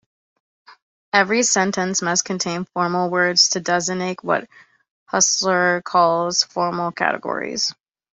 [1.13, 4.49] Every sentence must contain formal words to designate what
[5.13, 7.75] Husserl calls "formal categories".